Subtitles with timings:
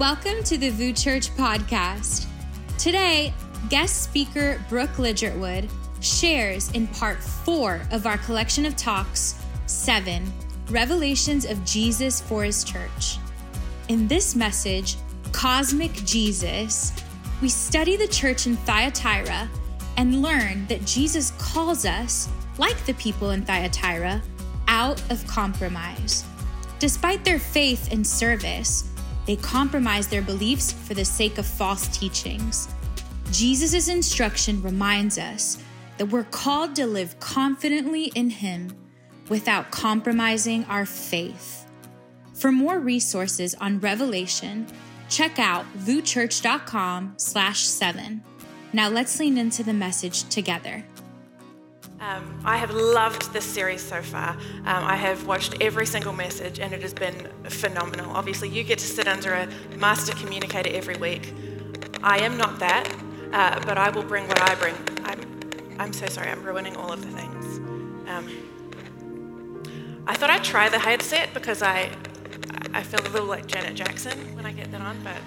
[0.00, 2.24] Welcome to the VOUS Church podcast.
[2.78, 3.34] Today,
[3.68, 5.68] guest speaker Brooke Ligertwood
[6.00, 9.34] shares in part four of our collection of talks,
[9.66, 10.32] seven
[10.70, 13.18] Revelations of Jesus for His Church.
[13.88, 14.96] In this message,
[15.32, 16.94] Cosmic Jesus,
[17.42, 19.50] we study the church in Thyatira
[19.98, 22.26] and learn that Jesus calls us,
[22.56, 24.22] like the people in Thyatira,
[24.66, 26.24] out of compromise.
[26.78, 28.89] Despite their faith and service,
[29.30, 32.68] they compromise their beliefs for the sake of false teachings.
[33.30, 35.62] Jesus' instruction reminds us
[35.98, 38.76] that we're called to live confidently in Him
[39.28, 41.64] without compromising our faith.
[42.34, 44.66] For more resources on Revelation,
[45.08, 48.24] check out vouschurch.com slash seven.
[48.72, 50.84] Now let's lean into the message together.
[52.00, 54.30] Um, I have loved this series so far.
[54.30, 58.10] Um, I have watched every single message and it has been phenomenal.
[58.16, 59.46] Obviously, you get to sit under a
[59.76, 61.34] master communicator every week.
[62.02, 62.90] I am not that,
[63.32, 64.74] uh, but I will bring what I bring.
[65.04, 65.20] I'm,
[65.78, 67.58] I'm so sorry, I'm ruining all of the things.
[68.08, 68.46] Um,
[70.06, 71.90] I thought I'd try the headset because I,
[72.72, 75.18] I feel a little like Janet Jackson when I get that on, but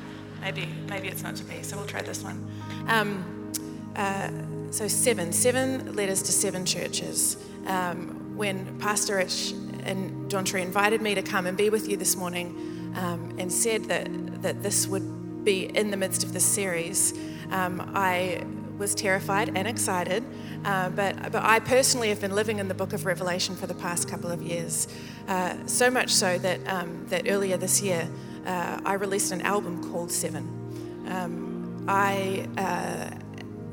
[0.42, 2.50] maybe, maybe it's not to be, so we'll try this one.
[2.88, 3.52] Um,
[3.96, 4.32] uh,
[4.74, 7.38] so, seven, seven letters to seven churches.
[7.68, 9.52] Um, when Pastor Rich
[9.84, 13.84] and DawnCheré invited me to come and be with you this morning um, and said
[13.86, 14.08] that,
[14.42, 17.14] that this would be in the midst of this series,
[17.52, 18.44] um, I
[18.80, 20.24] was terrified and excited.
[20.66, 23.76] Uh, but, but I personally have been living in the book of Revelation for the
[23.76, 24.88] past couple of years.
[25.28, 28.10] Uh, so much so that, um, that earlier this year,
[28.48, 31.06] uh, I released an album called Seven.
[31.10, 33.23] Um, I uh,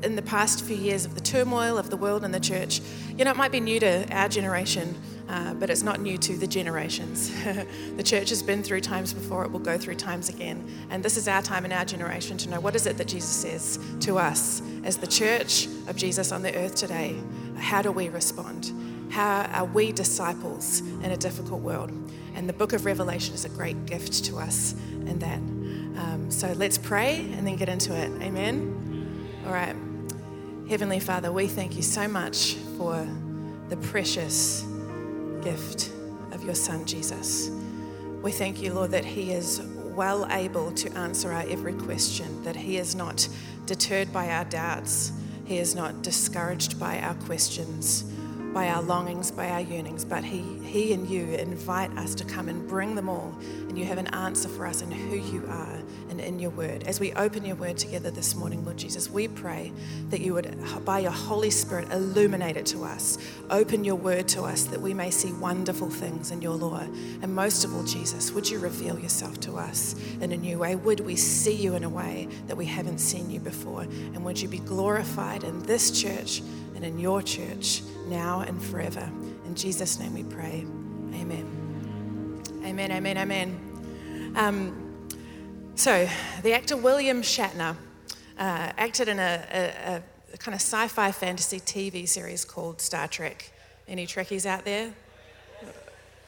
[0.03, 2.81] in the past few years of the turmoil of the world and the church,
[3.17, 4.95] you know, it might be new to our generation,
[5.29, 7.31] uh, but it's not new to the generations.
[7.95, 10.67] the church has been through times before, it will go through times again.
[10.89, 13.29] And this is our time in our generation to know what is it that Jesus
[13.29, 17.15] says to us as the church of Jesus on the earth today.
[17.57, 18.71] How do we respond?
[19.11, 21.91] How are we disciples in a difficult world?
[22.33, 25.39] And the book of Revelation is a great gift to us in that.
[26.01, 28.09] Um, so let's pray and then get into it.
[28.21, 29.41] Amen.
[29.45, 29.75] All right.
[30.71, 33.05] Heavenly Father, we thank you so much for
[33.67, 34.65] the precious
[35.43, 35.91] gift
[36.31, 37.51] of your Son, Jesus.
[38.21, 39.59] We thank you, Lord, that He is
[39.93, 43.27] well able to answer our every question, that He is not
[43.65, 45.11] deterred by our doubts,
[45.43, 48.09] He is not discouraged by our questions
[48.53, 52.49] by our longings, by our yearnings, but he, he and you invite us to come
[52.49, 53.33] and bring them all.
[53.69, 55.79] And you have an answer for us in who you are
[56.09, 56.83] and in your word.
[56.83, 59.71] As we open your word together this morning, Lord Jesus, we pray
[60.09, 63.17] that you would, by your Holy Spirit, illuminate it to us.
[63.49, 66.81] Open your word to us that we may see wonderful things in your law.
[67.21, 70.75] And most of all, Jesus, would you reveal yourself to us in a new way?
[70.75, 73.83] Would we see you in a way that we haven't seen you before?
[73.83, 76.41] And would you be glorified in this church
[76.81, 77.83] and in your church?
[78.11, 79.09] now and forever.
[79.45, 80.65] In Jesus' name we pray.
[81.13, 82.41] Amen.
[82.63, 84.33] Amen, amen, amen.
[84.35, 85.09] Um,
[85.75, 86.07] so,
[86.43, 87.75] the actor William Shatner
[88.37, 90.01] uh, acted in a, a,
[90.33, 93.51] a kind of sci fi fantasy TV series called Star Trek.
[93.87, 94.93] Any Trekkies out there?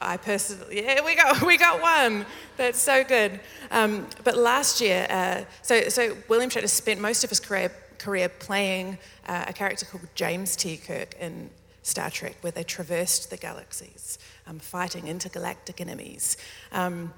[0.00, 2.26] I personally, yeah, we got we got one.
[2.56, 3.40] That's so good.
[3.70, 8.28] Um, but last year, uh, so so William Shatner spent most of his career career
[8.28, 10.76] playing uh, a character called James T.
[10.76, 11.50] Kirk in
[11.82, 16.36] Star Trek, where they traversed the galaxies, um, fighting intergalactic enemies.
[16.72, 17.12] Um,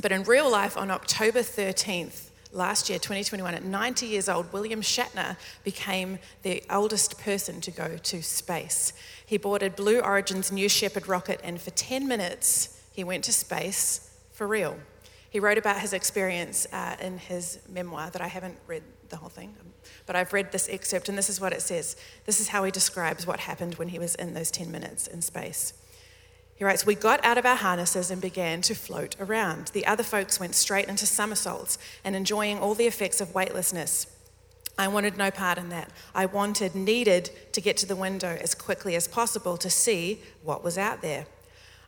[0.00, 4.80] but in real life, on October 13th, last year, 2021, at 90 years old, William
[4.80, 8.92] Shatner became the oldest person to go to space.
[9.26, 14.16] He boarded Blue Origin's New Shepard rocket, and for 10 minutes, he went to space
[14.32, 14.76] for real.
[15.30, 19.28] He wrote about his experience uh, in his memoir that I haven't read the whole
[19.28, 19.54] thing,
[20.08, 21.94] but I've read this excerpt, and this is what it says.
[22.24, 25.20] This is how he describes what happened when he was in those 10 minutes in
[25.20, 25.74] space.
[26.56, 29.66] He writes, We got out of our harnesses and began to float around.
[29.74, 34.06] The other folks went straight into somersaults and enjoying all the effects of weightlessness.
[34.78, 35.90] I wanted no part in that.
[36.14, 40.64] I wanted, needed to get to the window as quickly as possible to see what
[40.64, 41.26] was out there.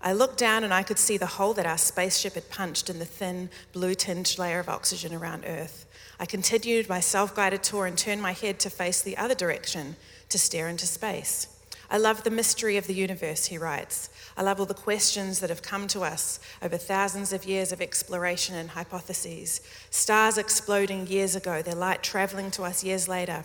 [0.02, 2.98] I looked down and I could see the hole that our spaceship had punched in
[2.98, 5.86] the thin, blue tinged layer of oxygen around Earth.
[6.18, 9.96] I continued my self guided tour and turned my head to face the other direction
[10.30, 11.48] to stare into space.
[11.92, 14.10] I love the mystery of the universe, he writes.
[14.36, 17.80] I love all the questions that have come to us over thousands of years of
[17.80, 19.60] exploration and hypotheses.
[19.90, 23.44] Stars exploding years ago, their light traveling to us years later.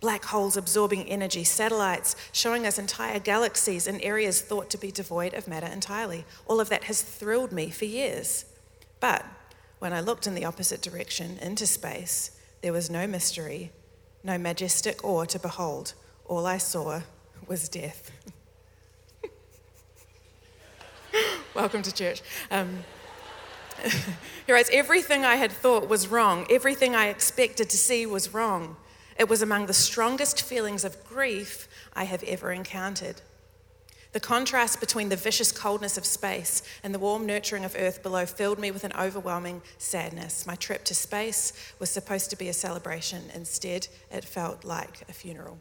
[0.00, 5.34] Black holes absorbing energy, satellites showing us entire galaxies in areas thought to be devoid
[5.34, 6.24] of matter entirely.
[6.46, 8.44] All of that has thrilled me for years.
[9.00, 9.24] But
[9.78, 13.70] when I looked in the opposite direction into space, there was no mystery,
[14.22, 15.94] no majestic awe to behold.
[16.26, 17.02] All I saw
[17.46, 18.10] was death.
[21.54, 22.22] Welcome to church.
[22.50, 22.84] Um,
[24.46, 26.46] he writes, Everything I had thought was wrong.
[26.50, 28.76] Everything I expected to see was wrong.
[29.18, 33.20] It was among the strongest feelings of grief I have ever encountered.
[34.12, 38.26] The contrast between the vicious coldness of space and the warm nurturing of earth below
[38.26, 40.46] filled me with an overwhelming sadness.
[40.46, 43.22] My trip to space was supposed to be a celebration.
[43.34, 45.58] Instead, it felt like a funeral.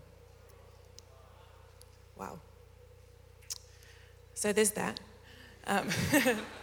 [2.16, 2.40] Wow.
[4.36, 5.00] So there's that.
[5.66, 5.90] Um,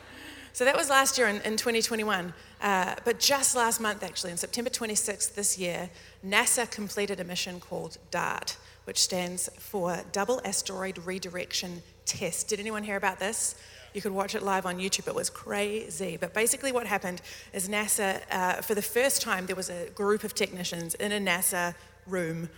[0.52, 2.32] so that was last year in, in 2021.
[2.60, 5.90] Uh, but just last month, actually, on September 26th this year,
[6.26, 12.48] NASA completed a mission called DART which stands for Double Asteroid Redirection Test.
[12.48, 13.54] Did anyone hear about this?
[13.94, 15.06] You could watch it live on YouTube.
[15.08, 16.16] It was crazy.
[16.16, 17.22] But basically, what happened
[17.52, 21.20] is NASA, uh, for the first time, there was a group of technicians in a
[21.20, 21.74] NASA
[22.06, 22.48] room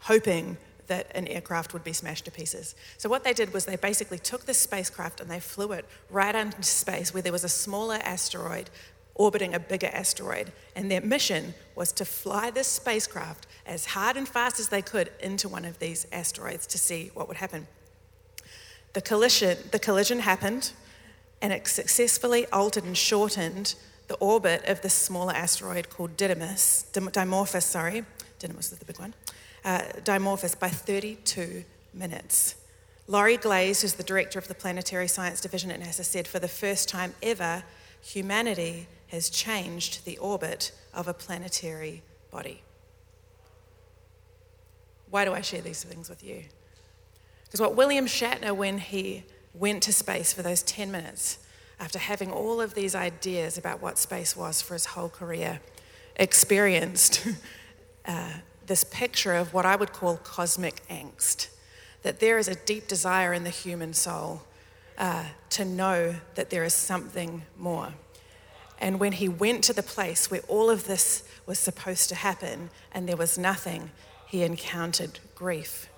[0.00, 0.56] hoping
[0.86, 2.74] that an aircraft would be smashed to pieces.
[2.98, 6.34] So, what they did was they basically took this spacecraft and they flew it right
[6.34, 8.70] into space where there was a smaller asteroid
[9.16, 10.52] orbiting a bigger asteroid.
[10.74, 15.10] And their mission was to fly this spacecraft as hard and fast as they could
[15.20, 17.66] into one of these asteroids to see what would happen.
[18.92, 20.72] The collision, the collision happened,
[21.42, 23.74] and it successfully altered and shortened
[24.08, 28.04] the orbit of this smaller asteroid called Didymos, Dimorphos, sorry,
[28.38, 29.14] Didymos is the big one,
[29.66, 32.54] uh, Dimorphos by 32 minutes.
[33.08, 36.48] Lori Glaze, who's the director of the Planetary Science Division at NASA, said for the
[36.48, 37.64] first time ever,
[38.00, 42.62] humanity has changed the orbit of a planetary body.
[45.10, 46.44] Why do I share these things with you?
[47.44, 51.38] Because what William Shatner, when he went to space for those 10 minutes,
[51.78, 55.60] after having all of these ideas about what space was for his whole career,
[56.16, 57.26] experienced
[58.06, 58.30] uh,
[58.66, 61.48] this picture of what I would call cosmic angst.
[62.02, 64.42] That there is a deep desire in the human soul
[64.98, 67.92] uh, to know that there is something more.
[68.78, 72.70] And when he went to the place where all of this was supposed to happen
[72.92, 73.90] and there was nothing,
[74.26, 75.88] he encountered grief.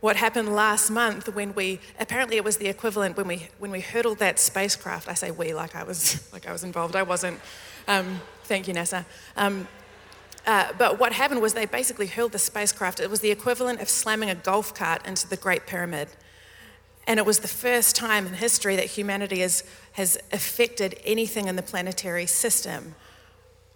[0.00, 3.80] What happened last month when we apparently it was the equivalent when we when we
[3.80, 5.08] hurtled that spacecraft.
[5.08, 6.96] I say we like I was like I was involved.
[6.96, 7.38] I wasn't.
[7.86, 9.04] Um, thank you, NASA.
[9.36, 9.68] Um,
[10.46, 13.00] uh, but what happened was they basically hurled the spacecraft.
[13.00, 16.08] It was the equivalent of slamming a golf cart into the Great Pyramid.
[17.06, 21.56] And it was the first time in history that humanity has, has affected anything in
[21.56, 22.94] the planetary system.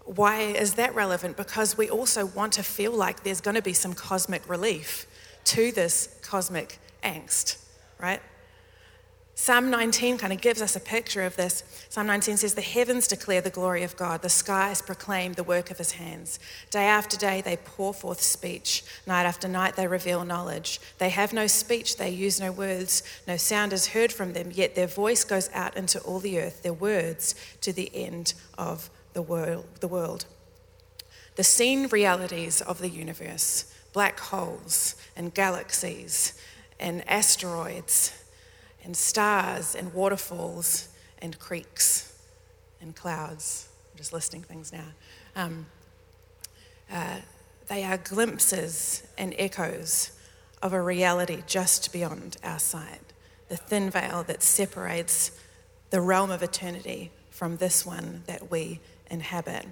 [0.04, 1.36] Why is that relevant?
[1.36, 5.06] Because we also want to feel like there's going to be some cosmic relief
[5.44, 7.58] to this cosmic angst,
[7.98, 8.22] right?
[9.38, 11.62] Psalm 19 kind of gives us a picture of this.
[11.90, 15.70] Psalm 19 says, The heavens declare the glory of God, the skies proclaim the work
[15.70, 16.38] of his hands.
[16.70, 20.80] Day after day they pour forth speech, night after night they reveal knowledge.
[20.96, 24.74] They have no speech, they use no words, no sound is heard from them, yet
[24.74, 29.20] their voice goes out into all the earth, their words to the end of the
[29.20, 30.24] world.
[31.34, 36.40] The, seen realities of the universe, black holes and galaxies
[36.80, 38.14] and asteroids
[38.86, 40.88] and stars and waterfalls
[41.18, 42.16] and creeks
[42.80, 43.68] and clouds.
[43.92, 44.86] I'm just listing things now.
[45.34, 45.66] Um,
[46.90, 47.16] uh,
[47.68, 50.12] they are glimpses and echoes
[50.62, 53.12] of a reality just beyond our sight,
[53.49, 55.32] the thin veil that separates
[55.90, 58.78] the realm of eternity from this one that we
[59.11, 59.66] inhabit.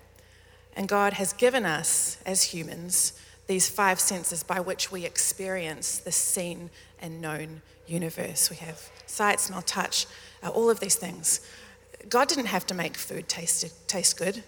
[0.77, 3.13] And God has given us, as humans,
[3.47, 8.51] these five senses by which we experience the seen and known universe.
[8.51, 10.07] We have sight, smell, touch,
[10.43, 11.41] uh, all of these things.
[12.09, 14.43] God didn't have to make food taste, taste good.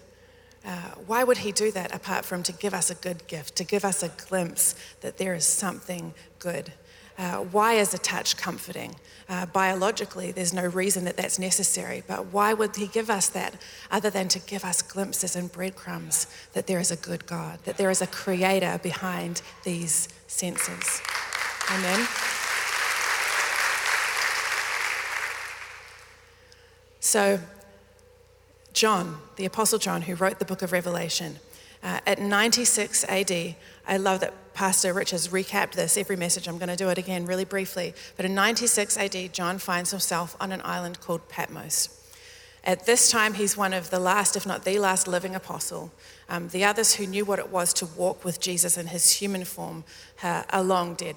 [0.65, 3.63] Uh, why would He do that apart from to give us a good gift, to
[3.63, 6.73] give us a glimpse that there is something good?
[7.17, 8.95] Uh, why is a touch comforting?
[9.27, 13.55] Uh, biologically, there's no reason that that's necessary, but why would He give us that
[13.89, 17.77] other than to give us glimpses and breadcrumbs that there is a good God, that
[17.77, 21.01] there is a creator behind these senses?
[21.71, 22.07] Amen.
[27.07, 27.39] So,
[28.73, 31.39] John, the Apostle John, who wrote the book of Revelation,
[31.81, 33.55] uh, at 96 AD,
[33.87, 36.49] I love that Pastor Rich has recapped this every message.
[36.49, 37.93] I'm going to do it again really briefly.
[38.17, 41.87] But in 96 AD, John finds himself on an island called Patmos.
[42.65, 45.93] At this time, he's one of the last, if not the last, living apostle.
[46.27, 49.45] Um, the others who knew what it was to walk with Jesus in his human
[49.45, 49.85] form
[50.21, 51.15] uh, are long dead.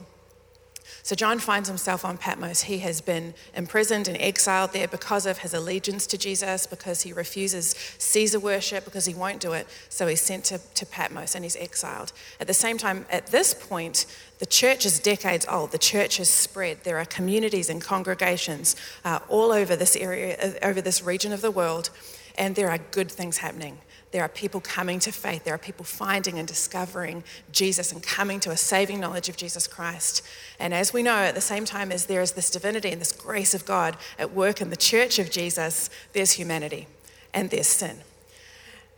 [1.03, 2.63] So John finds himself on Patmos.
[2.63, 7.13] He has been imprisoned and exiled there because of his allegiance to Jesus, because he
[7.13, 9.67] refuses Caesar worship, because he won't do it.
[9.89, 12.13] So he's sent to, to Patmos and he's exiled.
[12.39, 14.07] At the same time, at this point,
[14.39, 15.73] the church is decades old.
[15.73, 16.85] The church has spread.
[16.85, 21.51] There are communities and congregations uh, all over this area, over this region of the
[21.51, 21.91] world,
[22.39, 23.79] and there are good things happening.
[24.13, 25.45] There are people coming to faith.
[25.45, 29.69] There are people finding and discovering Jesus and coming to a saving knowledge of Jesus
[29.69, 30.27] Christ.
[30.59, 33.13] And as we know, at the same time as there is this divinity and this
[33.13, 36.89] grace of God at work in the church of Jesus, there's humanity
[37.33, 37.99] and there's sin.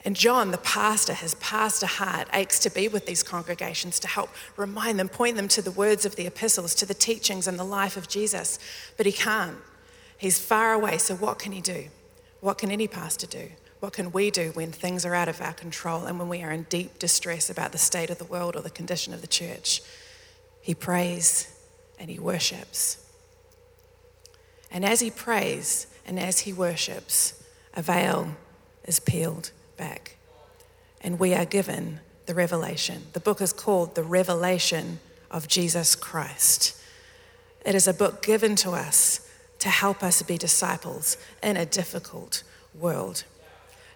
[0.05, 4.31] And John, the pastor, his pastor heart aches to be with these congregations to help
[4.57, 7.65] remind them, point them to the words of the epistles, to the teachings and the
[7.65, 8.59] life of Jesus.
[8.97, 9.59] But he can't.
[10.19, 11.89] He's far away, so what can he do?
[12.41, 13.51] What can any pastor do?
[13.83, 16.53] What can we do when things are out of our control and when we are
[16.53, 19.83] in deep distress about the state of the world or the condition of the church?
[20.61, 21.53] He prays
[21.99, 23.05] and he worships.
[24.71, 27.43] And as he prays and as he worships,
[27.75, 28.37] a veil
[28.85, 30.17] is peeled back.
[31.01, 33.07] And we are given the revelation.
[33.15, 36.81] The book is called The Revelation of Jesus Christ.
[37.67, 42.45] It is a book given to us to help us be disciples in a difficult
[42.79, 43.25] world.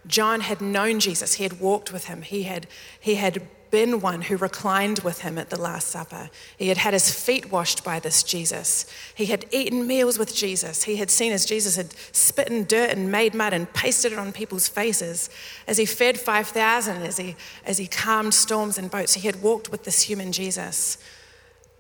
[0.07, 2.67] John had known Jesus, he had walked with him, he had,
[3.01, 6.31] he had been one who reclined with him at the Last Supper.
[6.57, 8.87] He had had his feet washed by this Jesus.
[9.15, 10.85] He had eaten meals with Jesus.
[10.85, 14.19] He had seen as Jesus had spit in dirt and made mud and pasted it
[14.19, 15.29] on people's faces.
[15.67, 19.71] As he fed 5,000, as he, as he calmed storms in boats, he had walked
[19.71, 20.99] with this human Jesus.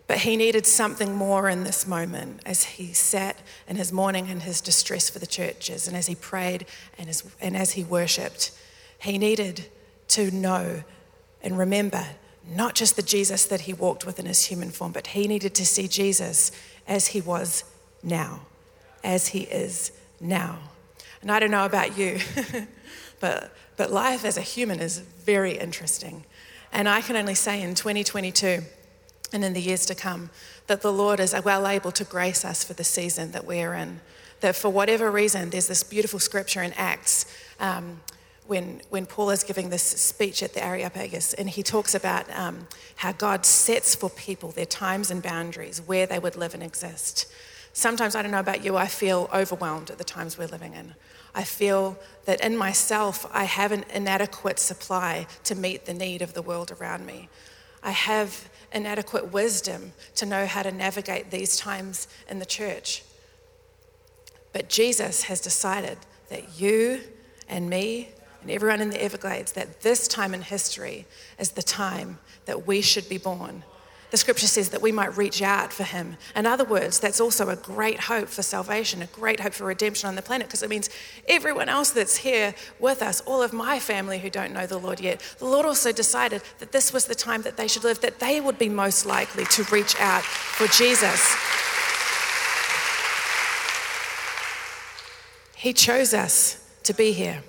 [0.06, 4.42] But he needed something more in this moment as he sat in his mourning and
[4.42, 6.66] his distress for the churches, and as he prayed
[6.98, 8.52] and as, and as he worshipped.
[8.98, 9.66] He needed
[10.08, 10.84] to know
[11.42, 12.04] and remember
[12.48, 15.54] not just the Jesus that he walked with in his human form, but he needed
[15.56, 16.52] to see Jesus
[16.86, 17.64] as he was
[18.02, 18.42] now,
[19.02, 20.58] as he is now.
[21.22, 22.18] And I don't know about you,
[23.20, 26.24] but, but life as a human is very interesting.
[26.72, 28.62] And I can only say in 2022,
[29.32, 30.30] and in the years to come,
[30.66, 34.00] that the Lord is well able to grace us for the season that we're in.
[34.40, 37.26] That for whatever reason, there's this beautiful scripture in Acts
[37.58, 38.00] um,
[38.46, 42.68] when, when Paul is giving this speech at the Areopagus, and he talks about um,
[42.96, 47.26] how God sets for people their times and boundaries, where they would live and exist.
[47.72, 50.94] Sometimes, I don't know about you, I feel overwhelmed at the times we're living in.
[51.34, 56.32] I feel that in myself, I have an inadequate supply to meet the need of
[56.32, 57.28] the world around me.
[57.82, 63.02] I have inadequate wisdom to know how to navigate these times in the church.
[64.52, 67.00] But Jesus has decided that you
[67.48, 68.08] and me
[68.42, 71.06] and everyone in the Everglades, that this time in history
[71.38, 73.64] is the time that we should be born
[74.10, 76.16] the scripture says that we might reach out for him.
[76.36, 80.08] In other words, that's also a great hope for salvation, a great hope for redemption
[80.08, 80.88] on the planet, because it means
[81.28, 85.00] everyone else that's here with us, all of my family who don't know the Lord
[85.00, 88.20] yet, the Lord also decided that this was the time that they should live, that
[88.20, 91.36] they would be most likely to reach out for Jesus.
[95.56, 97.42] He chose us to be here.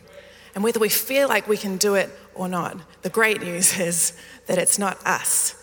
[0.56, 4.18] And whether we feel like we can do it or not, the great news is
[4.48, 5.54] that it's not us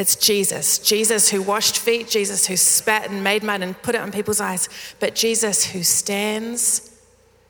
[0.00, 0.78] it's Jesus.
[0.78, 4.40] Jesus who washed feet, Jesus who spat and made mud and put it on people's
[4.40, 4.66] eyes,
[4.98, 6.98] but Jesus who stands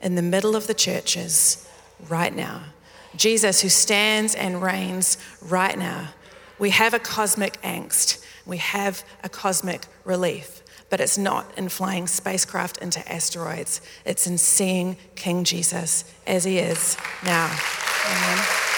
[0.00, 1.68] in the middle of the churches
[2.08, 2.64] right now.
[3.14, 6.08] Jesus who stands and reigns right now.
[6.58, 12.08] We have a cosmic angst, we have a cosmic relief, but it's not in flying
[12.08, 17.56] spacecraft into asteroids, it's in seeing King Jesus as he is now.
[18.06, 18.69] Amen.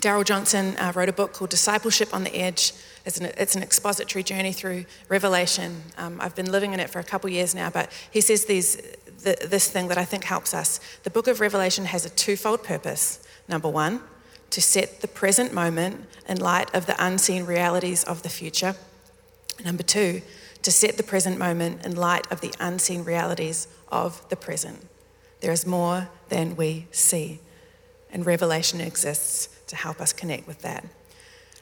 [0.00, 2.72] Darrell Johnson uh, wrote a book called Discipleship on the Edge.
[3.04, 5.82] It's an, it's an expository journey through Revelation.
[5.96, 8.76] Um, I've been living in it for a couple years now, but he says these,
[9.22, 10.80] the, this thing that I think helps us.
[11.02, 13.26] The book of Revelation has a twofold purpose.
[13.48, 14.00] Number one,
[14.50, 18.76] to set the present moment in light of the unseen realities of the future.
[19.64, 20.22] Number two,
[20.62, 24.86] to set the present moment in light of the unseen realities of the present.
[25.40, 27.40] There is more than we see,
[28.12, 30.84] and Revelation exists to help us connect with that.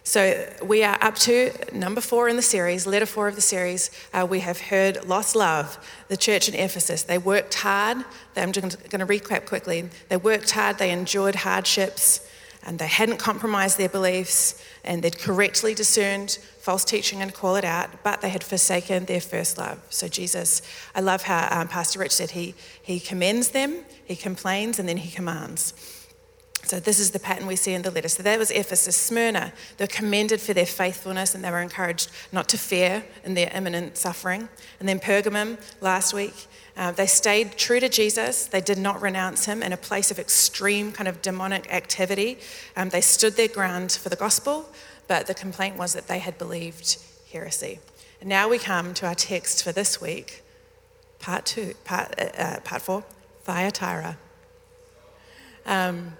[0.06, 3.90] So we are up to number four in the series, letter four of the series.
[4.14, 7.02] Uh, we have heard Lost Love, the church in Ephesus.
[7.02, 8.04] They worked hard.
[8.36, 9.88] I'm just going to recap quickly.
[10.08, 12.20] They worked hard, they endured hardships,
[12.64, 17.64] and they hadn't compromised their beliefs, and they'd correctly discerned false teaching and call it
[17.64, 19.84] out, but they had forsaken their first love.
[19.90, 20.62] So Jesus,
[20.94, 24.98] I love how um, Pastor Rich said he, he commends them, he complains, and then
[24.98, 25.74] he commands.
[26.66, 28.08] So, this is the pattern we see in the letter.
[28.08, 28.96] So, that was Ephesus.
[28.96, 33.34] Smyrna, they were commended for their faithfulness and they were encouraged not to fear in
[33.34, 34.48] their imminent suffering.
[34.80, 36.34] And then Pergamum last week,
[36.76, 38.46] uh, they stayed true to Jesus.
[38.46, 42.38] They did not renounce him in a place of extreme kind of demonic activity.
[42.76, 44.68] Um, they stood their ground for the gospel,
[45.06, 46.98] but the complaint was that they had believed
[47.32, 47.78] heresy.
[48.20, 50.42] And now we come to our text for this week,
[51.20, 53.04] part two, part, uh, uh part four,
[53.44, 54.18] Thyatira.
[55.64, 56.14] Um,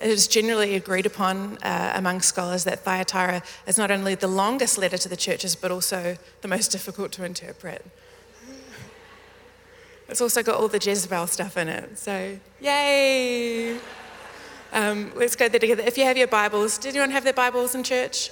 [0.00, 4.76] it is generally agreed upon uh, among scholars that Thyatira is not only the longest
[4.76, 7.84] letter to the churches, but also the most difficult to interpret.
[10.08, 13.78] It's also got all the Jezebel stuff in it, so yay!
[14.72, 15.82] Um, let's go there together.
[15.82, 18.30] If you have your Bibles, did anyone have their Bibles in church?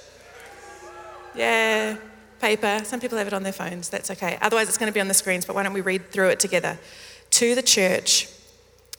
[1.33, 1.97] Yeah,
[2.39, 2.81] paper.
[2.83, 4.37] Some people have it on their phones, that's okay.
[4.41, 6.39] Otherwise, it's going to be on the screens, but why don't we read through it
[6.39, 6.77] together?
[7.31, 8.29] To the church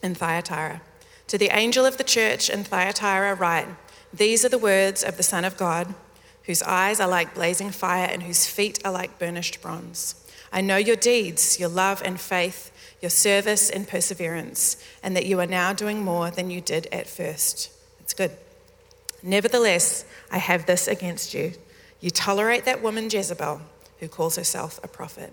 [0.02, 0.82] in Thyatira.
[1.28, 3.66] To the angel of the church in Thyatira, write
[4.12, 5.94] These are the words of the Son of God,
[6.44, 10.14] whose eyes are like blazing fire and whose feet are like burnished bronze.
[10.52, 15.40] I know your deeds, your love and faith, your service and perseverance, and that you
[15.40, 17.72] are now doing more than you did at first.
[18.00, 18.30] It's good.
[19.22, 21.54] Nevertheless, I have this against you.
[22.00, 23.60] You tolerate that woman Jezebel,
[23.98, 25.32] who calls herself a prophet.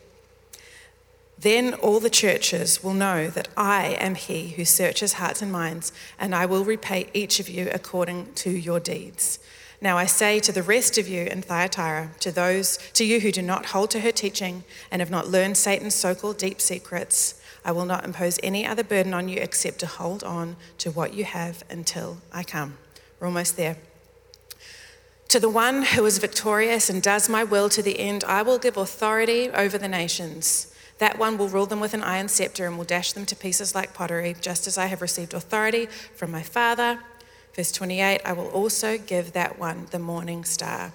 [1.41, 5.91] then all the churches will know that I am he who searches hearts and minds,
[6.19, 9.39] and I will repay each of you according to your deeds.
[9.81, 13.31] Now I say to the rest of you in Thyatira, to those to you who
[13.31, 17.71] do not hold to her teaching and have not learned Satan's so-called deep secrets, I
[17.71, 21.23] will not impose any other burden on you except to hold on to what you
[21.23, 22.77] have until I come.
[23.19, 23.77] We're almost there.
[25.29, 28.59] To the one who is victorious and does my will to the end, I will
[28.59, 30.70] give authority over the nations.
[31.01, 33.73] That one will rule them with an iron scepter and will dash them to pieces
[33.73, 36.99] like pottery, just as I have received authority from my Father.
[37.55, 40.93] Verse 28 I will also give that one the morning star.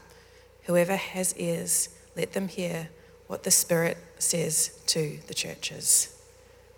[0.67, 2.91] Whoever has ears, let them hear
[3.27, 6.17] what the Spirit says to the churches.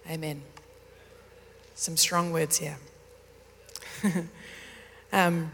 [0.08, 0.40] Amen.
[1.74, 2.78] Some strong words here.
[5.12, 5.52] um,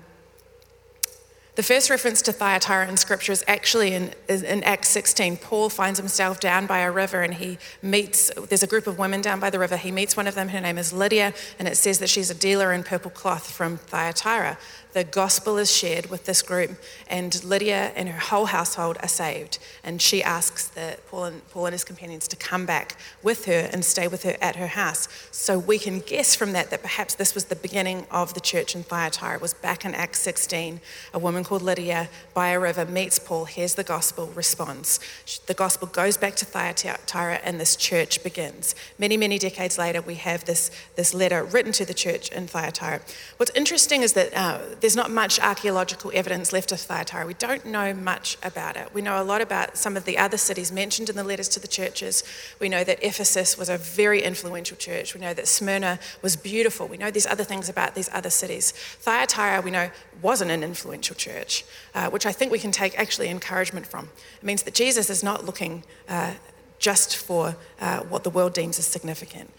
[1.57, 5.37] the first reference to Thyatira in Scripture is actually in, in, Acts 16.
[5.37, 9.21] Paul finds himself down by a river and he meets, there's a group of women
[9.21, 9.77] down by the river.
[9.77, 12.35] He meets one of them, her name is Lydia, and it says that she's a
[12.35, 14.59] dealer in purple cloth from Thyatira
[14.95, 16.71] the gospel is shared with this group,
[17.09, 19.59] and Lydia and her whole household are saved.
[19.83, 23.69] And she asks that Paul and, Paul and his companions to come back with her
[23.73, 25.09] and stay with her at her house.
[25.33, 28.77] So we can guess from that that perhaps this was the beginning of the church
[28.77, 29.35] in Thyatira.
[29.35, 30.81] It was back in Acts 16.
[31.13, 35.01] A woman called Lydia by a river meets Paul, hears the gospel, responds.
[35.47, 38.77] The gospel goes back to Thyatira, and this church begins.
[38.97, 43.01] Many, many decades later, we have this, this letter written to the church in Thyatira.
[43.39, 47.27] What's interesting is that uh, there's not much archaeological evidence left of Thyatira.
[47.27, 48.93] We don't know much about it.
[48.93, 51.59] We know a lot about some of the other cities mentioned in the letters to
[51.59, 52.23] the churches.
[52.61, 55.15] We know that Ephesus was a very influential church.
[55.15, 56.87] We know that Smyrna was beautiful.
[56.87, 58.73] We know these other things about these other cities.
[58.73, 63.31] Thyatira, we know, wasn't an influential church, uh, which I think we can take actually
[63.31, 64.11] encouragement from.
[64.37, 66.35] It means that Jesus is not looking uh,
[66.79, 69.51] just for uh, what the world deems as significant.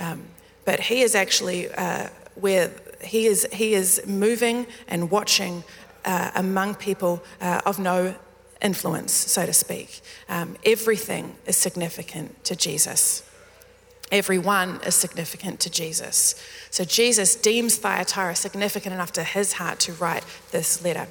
[0.00, 0.24] Um,
[0.64, 2.70] but he is actually uh, where
[3.02, 5.64] he is, he is moving and watching
[6.04, 8.14] uh, among people uh, of no
[8.62, 10.00] influence, so to speak.
[10.28, 13.28] Um, everything is significant to Jesus.
[14.10, 16.34] Everyone is significant to Jesus.
[16.70, 21.06] So Jesus deems Thyatira significant enough to his heart to write this letter.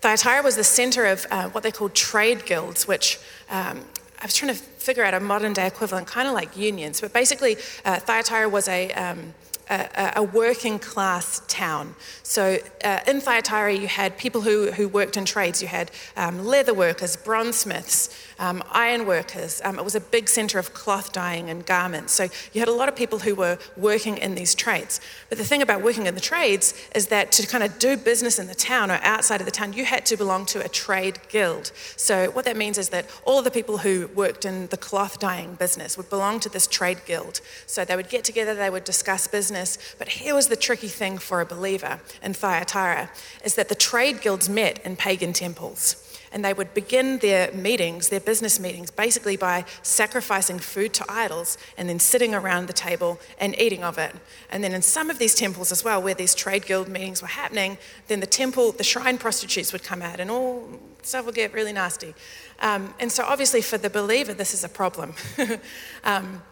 [0.00, 3.18] Thyatira was the center of uh, what they called trade guilds, which
[3.50, 3.84] um,
[4.26, 7.00] was trying to figure out a modern day equivalent, kind of like unions.
[7.00, 8.92] But basically, uh, Thyatira was a.
[8.92, 9.34] Um,
[9.68, 11.96] a, a, working class town.
[12.22, 15.60] So uh, in Thyatira, you had people who, who worked in trades.
[15.60, 19.60] You had um, leather workers, bronzesmiths, um, iron workers.
[19.64, 22.12] Um, it was a big centre of cloth dyeing and garments.
[22.12, 25.00] So you had a lot of people who were working in these trades.
[25.28, 28.38] But the thing about working in the trades is that to kind of do business
[28.38, 31.18] in the town or outside of the town, you had to belong to a trade
[31.28, 31.72] guild.
[31.96, 35.18] So what that means is that all of the people who worked in the cloth
[35.18, 37.40] dyeing business would belong to this trade guild.
[37.66, 39.78] So they would get together, they would discuss business.
[39.98, 43.10] But here was the tricky thing for a believer in Thyatira
[43.44, 46.05] is that the trade guilds met in pagan temples.
[46.36, 51.56] And they would begin their meetings, their business meetings, basically by sacrificing food to idols
[51.78, 54.14] and then sitting around the table and eating of it.
[54.50, 57.28] And then in some of these temples as well, where these trade guild meetings were
[57.28, 60.68] happening, then the temple, the shrine prostitutes would come out and all
[61.00, 62.14] stuff would get really nasty.
[62.60, 65.14] Um, and so obviously for the believer, this is a problem.
[66.04, 66.42] um,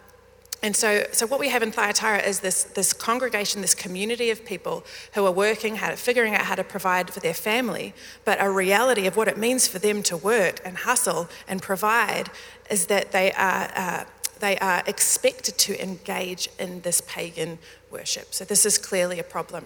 [0.65, 4.43] and so, so what we have in Thyatira is this, this congregation, this community of
[4.43, 8.41] people who are working, how to, figuring out how to provide for their family, but
[8.41, 12.31] a reality of what it means for them to work and hustle and provide
[12.71, 14.05] is that they are, uh,
[14.39, 17.59] they are expected to engage in this pagan
[17.91, 18.33] worship.
[18.33, 19.65] So this is clearly a problem.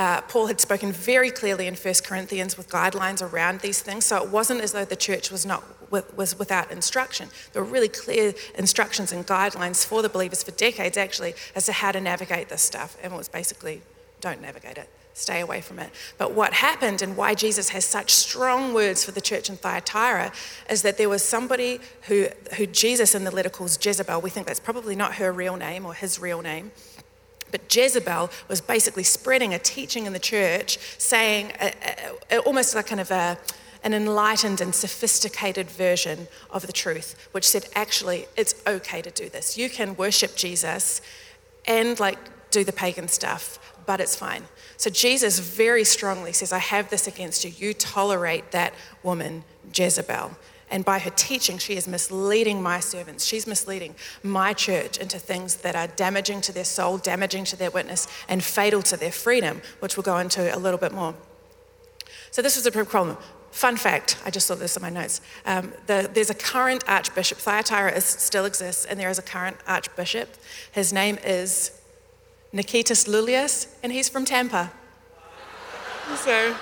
[0.00, 4.16] Uh, Paul had spoken very clearly in 1 Corinthians with guidelines around these things, so
[4.16, 5.62] it wasn't as though the church was not
[6.16, 7.28] was without instruction.
[7.52, 11.72] There were really clear instructions and guidelines for the believers for decades, actually, as to
[11.72, 12.96] how to navigate this stuff.
[13.02, 13.82] And it was basically
[14.22, 15.90] don't navigate it, stay away from it.
[16.16, 20.32] But what happened and why Jesus has such strong words for the church in Thyatira
[20.70, 24.22] is that there was somebody who, who Jesus in the letter calls Jezebel.
[24.22, 26.70] We think that's probably not her real name or his real name.
[27.50, 31.52] But Jezebel was basically spreading a teaching in the church saying,
[32.44, 33.38] almost like kind of a,
[33.82, 39.28] an enlightened and sophisticated version of the truth, which said, actually, it's okay to do
[39.28, 39.56] this.
[39.56, 41.00] You can worship Jesus
[41.66, 42.18] and like
[42.50, 44.44] do the pagan stuff, but it's fine.
[44.76, 47.52] So Jesus very strongly says, I have this against you.
[47.56, 50.36] You tolerate that woman, Jezebel.
[50.70, 53.24] And by her teaching, she is misleading my servants.
[53.24, 57.70] She's misleading my church into things that are damaging to their soul, damaging to their
[57.70, 61.14] witness, and fatal to their freedom, which we'll go into a little bit more.
[62.30, 63.16] So, this was a problem.
[63.50, 65.20] Fun fact, I just saw this in my notes.
[65.44, 69.56] Um, the, there's a current archbishop, Thyatira is, still exists, and there is a current
[69.66, 70.36] archbishop.
[70.70, 71.72] His name is
[72.54, 74.70] Nikitas Lulias, and he's from Tampa.
[76.16, 76.54] So,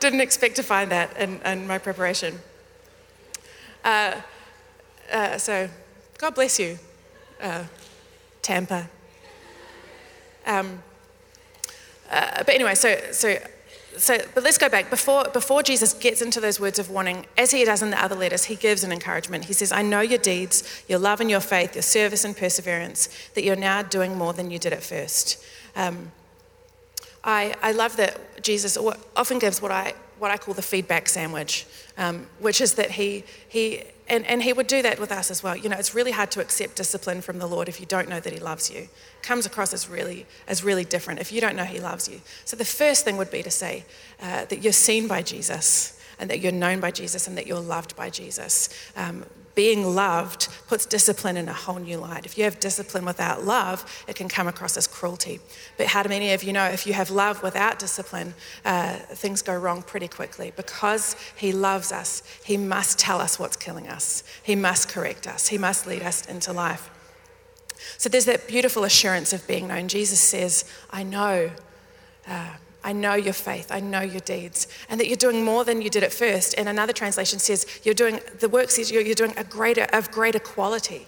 [0.00, 2.40] didn't expect to find that in, in my preparation.
[3.84, 4.20] Uh,
[5.12, 5.68] uh, so,
[6.18, 6.78] God bless you,
[7.40, 7.64] uh,
[8.40, 8.88] Tampa.
[10.46, 10.82] Um,
[12.10, 13.36] uh, but anyway, so, so
[13.98, 14.90] so, but let's go back.
[14.90, 18.14] Before, before Jesus gets into those words of warning, as he does in the other
[18.14, 19.44] letters, he gives an encouragement.
[19.44, 23.08] He says, I know your deeds, your love and your faith, your service and perseverance,
[23.34, 25.42] that you're now doing more than you did at first.
[25.76, 26.12] Um,
[27.24, 28.76] I, I love that Jesus
[29.16, 31.66] often gives what I, what I call the feedback sandwich,
[31.98, 35.42] um, which is that he, he and, and he would do that with us as
[35.42, 35.56] well.
[35.56, 38.20] You know, it's really hard to accept discipline from the Lord if you don't know
[38.20, 38.88] that he loves you.
[39.22, 42.20] Comes across as really, as really different if you don't know he loves you.
[42.44, 43.84] So the first thing would be to say
[44.20, 47.58] uh, that you're seen by Jesus and that you're known by Jesus and that you're
[47.58, 48.68] loved by Jesus.
[48.96, 52.24] Um, being loved puts discipline in a whole new light.
[52.24, 55.40] If you have discipline without love, it can come across as cruelty.
[55.76, 58.34] But how do many of you know if you have love without discipline,
[58.64, 60.52] uh, things go wrong pretty quickly?
[60.56, 65.48] Because He loves us, He must tell us what's killing us, He must correct us,
[65.48, 66.90] He must lead us into life.
[67.98, 69.88] So there's that beautiful assurance of being known.
[69.88, 71.50] Jesus says, I know.
[72.26, 75.82] Uh, I know your faith, I know your deeds, and that you're doing more than
[75.82, 76.54] you did at first.
[76.58, 80.10] And another translation says you're doing, the work says you're, you're doing a greater, of
[80.10, 81.06] greater quality.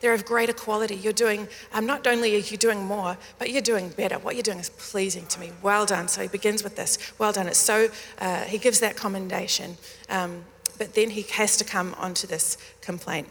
[0.00, 0.94] They're of greater quality.
[0.94, 4.18] You're doing, um, not only are you doing more, but you're doing better.
[4.18, 5.52] What you're doing is pleasing to me.
[5.62, 6.08] Well done.
[6.08, 6.98] So he begins with this.
[7.18, 7.46] Well done.
[7.48, 9.78] It's so, uh, he gives that commendation.
[10.10, 10.44] Um,
[10.78, 13.28] but then he has to come onto this complaint.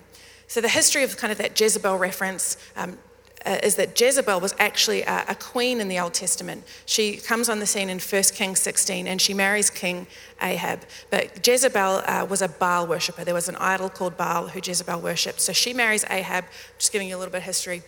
[0.47, 2.97] So the history of kind of that Jezebel reference, um,
[3.45, 6.63] uh, is that Jezebel was actually a, a, queen in the Old Testament.
[6.85, 10.07] She comes on the scene in 1 Kings 16 and she marries King
[10.41, 10.81] Ahab.
[11.09, 13.23] But Jezebel uh, was a Baal worshiper.
[13.23, 15.41] There was an idol called Baal who Jezebel worshipped.
[15.41, 16.45] So she marries Ahab,
[16.77, 17.83] just giving you a little bit of history.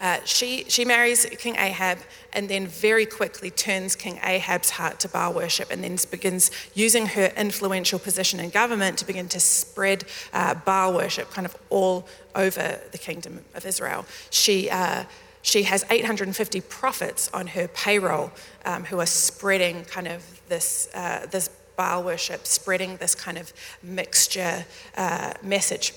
[0.00, 1.98] Uh, she, she marries King Ahab
[2.32, 7.06] and then very quickly turns King Ahab's heart to Baal worship and then begins using
[7.06, 12.06] her influential position in government to begin to spread uh, Baal worship kind of all
[12.34, 14.04] over the kingdom of Israel.
[14.30, 15.04] She, uh,
[15.42, 18.32] she has 850 prophets on her payroll
[18.64, 23.52] um, who are spreading kind of this, uh, this Baal worship, spreading this kind of
[23.82, 24.64] mixture
[24.96, 25.92] uh, message.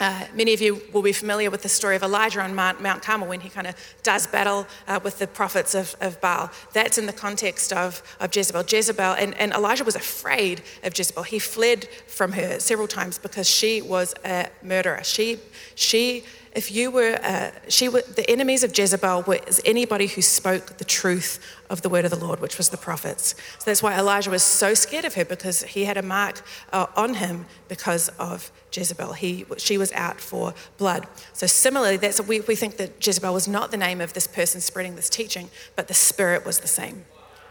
[0.00, 3.02] Uh, many of you will be familiar with the story of Elijah on Mount, Mount
[3.02, 6.50] Carmel when he kind of does battle uh, with the prophets of, of, Baal.
[6.72, 8.64] That's in the context of, of Jezebel.
[8.68, 11.24] Jezebel, and, and Elijah was afraid of Jezebel.
[11.24, 15.02] He fled from her several times because she was a murderer.
[15.02, 15.38] She,
[15.74, 16.24] she
[16.58, 20.84] if you were, uh, she were, the enemies of Jezebel was anybody who spoke the
[20.84, 21.38] truth
[21.70, 23.36] of the word of the Lord, which was the prophets.
[23.60, 26.42] So that's why Elijah was so scared of her because he had a mark
[26.72, 29.12] uh, on him because of Jezebel.
[29.12, 31.06] He, she was out for blood.
[31.32, 34.60] So similarly, that's we, we think that Jezebel was not the name of this person
[34.60, 37.04] spreading this teaching, but the spirit was the same,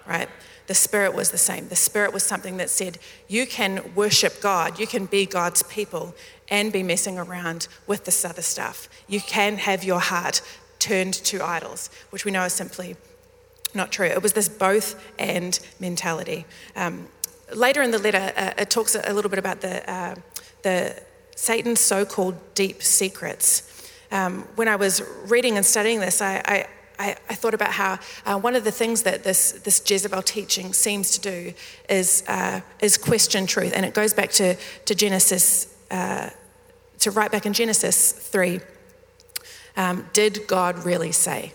[0.05, 0.27] right?
[0.67, 1.69] The Spirit was the same.
[1.69, 6.13] The Spirit was something that said, you can worship God, you can be God's people,
[6.49, 8.87] and be messing around with this other stuff.
[9.07, 10.41] You can have your heart
[10.79, 12.95] turned to idols, which we know is simply
[13.73, 14.05] not true.
[14.05, 16.45] It was this both and mentality.
[16.75, 17.07] Um,
[17.53, 20.15] later in the letter, uh, it talks a little bit about the, uh,
[20.63, 21.01] the
[21.35, 23.91] Satan's so-called deep secrets.
[24.11, 26.67] Um, when I was reading and studying this, I, I,
[26.99, 31.11] I thought about how uh, one of the things that this, this Jezebel teaching seems
[31.11, 31.53] to do
[31.89, 33.73] is, uh, is question truth.
[33.75, 34.55] And it goes back to,
[34.85, 36.31] to Genesis, uh,
[36.99, 38.59] to right back in Genesis 3.
[39.75, 41.53] Um, did God really say?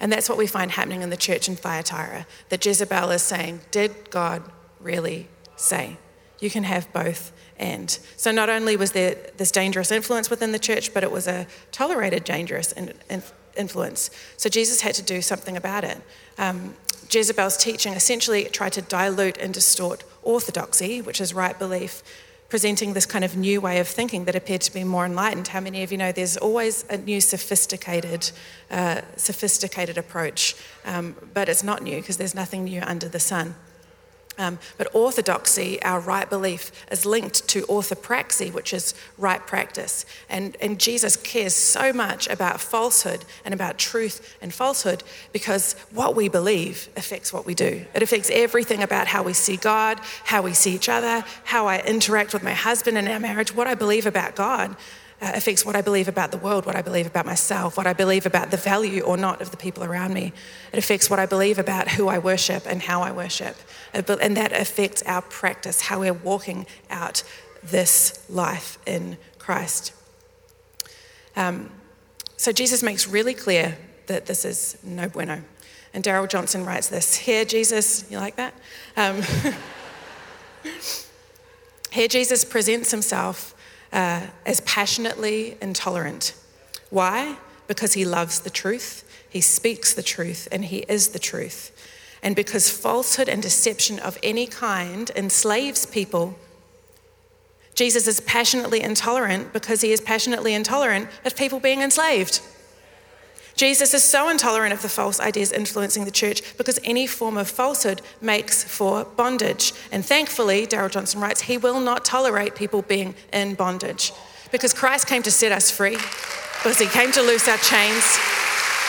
[0.00, 2.26] And that's what we find happening in the church in Thyatira.
[2.50, 4.42] That Jezebel is saying, Did God
[4.80, 5.96] really say?
[6.40, 7.98] You can have both and.
[8.16, 11.46] So not only was there this dangerous influence within the church, but it was a
[11.72, 13.22] tolerated dangerous in, in,
[13.58, 14.10] influence.
[14.36, 15.98] So Jesus had to do something about it.
[16.38, 16.74] Um,
[17.10, 22.02] Jezebel's teaching essentially tried to dilute and distort orthodoxy, which is right belief,
[22.48, 25.48] presenting this kind of new way of thinking that appeared to be more enlightened.
[25.48, 28.30] How many of you know there's always a new sophisticated,
[28.70, 33.54] uh, sophisticated approach, um, but it's not new because there's nothing new under the sun.
[34.38, 40.06] Um, but orthodoxy, our right belief, is linked to orthopraxy, which is right practice.
[40.30, 46.14] And, and Jesus cares so much about falsehood and about truth and falsehood because what
[46.14, 47.84] we believe affects what we do.
[47.94, 51.80] It affects everything about how we see God, how we see each other, how I
[51.80, 54.76] interact with my husband in our marriage, what I believe about God
[55.20, 57.92] uh, affects what I believe about the world, what I believe about myself, what I
[57.92, 60.32] believe about the value or not of the people around me.
[60.72, 63.56] It affects what I believe about who I worship and how I worship.
[63.92, 67.24] And that affects our practice, how we're walking out
[67.62, 69.92] this life in Christ.
[71.34, 71.70] Um,
[72.36, 73.76] so Jesus makes really clear
[74.06, 75.42] that this is no bueno.
[75.92, 78.54] And Darrell Johnson writes this Here, Jesus, you like that?
[78.96, 79.22] Um,
[81.90, 83.54] here, Jesus presents himself
[83.92, 86.34] uh, as passionately intolerant.
[86.90, 87.36] Why?
[87.66, 91.72] Because he loves the truth, he speaks the truth, and he is the truth.
[92.22, 96.36] And because falsehood and deception of any kind enslaves people,
[97.74, 102.40] Jesus is passionately intolerant because he is passionately intolerant of people being enslaved.
[103.58, 107.48] Jesus is so intolerant of the false ideas influencing the church because any form of
[107.48, 109.72] falsehood makes for bondage.
[109.90, 114.12] And thankfully, Darrell Johnson writes, he will not tolerate people being in bondage
[114.52, 115.96] because Christ came to set us free,
[116.62, 118.16] because he came to loose our chains.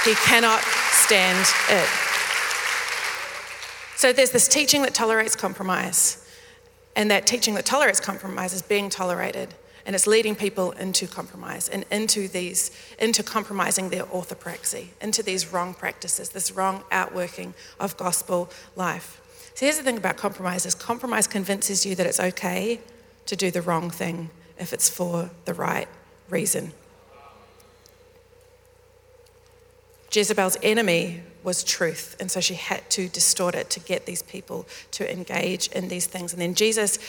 [0.05, 1.89] He cannot stand it.
[3.95, 6.23] So there's this teaching that tolerates compromise,
[6.95, 9.55] and that teaching that tolerates compromise is being tolerated
[9.89, 15.51] and it's leading people into compromise and into these into compromising their orthopraxy into these
[15.51, 19.19] wrong practices this wrong outworking of gospel life.
[19.55, 22.79] So here's the thing about compromise is compromise convinces you that it's okay
[23.25, 25.87] to do the wrong thing if it's for the right
[26.29, 26.71] reason.
[30.11, 34.67] Jezebel's enemy was truth, and so she had to distort it to get these people
[34.91, 36.31] to engage in these things.
[36.31, 36.99] And then Jesus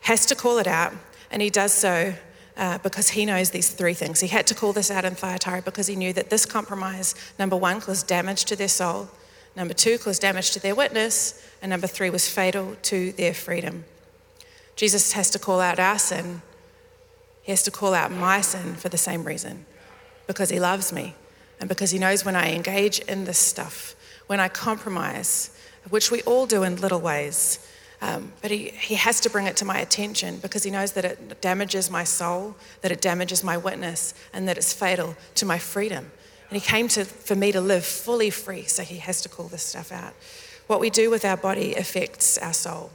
[0.00, 0.92] has to call it out,
[1.34, 2.14] and he does so
[2.56, 4.20] uh, because he knows these three things.
[4.20, 7.56] He had to call this out in Thyatira because he knew that this compromise, number
[7.56, 9.08] one, caused damage to their soul,
[9.56, 13.84] number two, caused damage to their witness, and number three, was fatal to their freedom.
[14.76, 16.40] Jesus has to call out our sin.
[17.42, 19.66] He has to call out my sin for the same reason
[20.28, 21.16] because he loves me
[21.58, 23.96] and because he knows when I engage in this stuff,
[24.28, 25.50] when I compromise,
[25.90, 27.58] which we all do in little ways,
[28.00, 31.04] um, but he, he has to bring it to my attention because he knows that
[31.04, 35.58] it damages my soul, that it damages my witness, and that it's fatal to my
[35.58, 36.10] freedom.
[36.50, 39.46] And he came to, for me to live fully free, so he has to call
[39.46, 40.12] this stuff out.
[40.66, 42.90] What we do with our body affects our soul.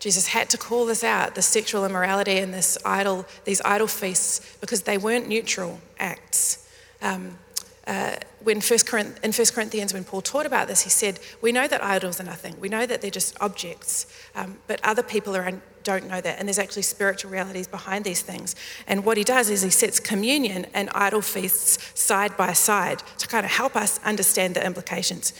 [0.00, 4.56] Jesus had to call this out, the sexual immorality and this idol, these idol feasts,
[4.60, 6.68] because they weren't neutral acts.
[7.00, 7.38] Um,
[7.86, 11.68] uh, when First in 1 Corinthians, when Paul taught about this, he said, We know
[11.68, 12.58] that idols are nothing.
[12.58, 16.38] We know that they're just objects, um, but other people are, don't know that.
[16.38, 18.56] And there's actually spiritual realities behind these things.
[18.86, 23.28] And what he does is he sets communion and idol feasts side by side to
[23.28, 25.34] kind of help us understand the implications.